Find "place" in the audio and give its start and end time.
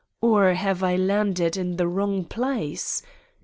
2.25-3.03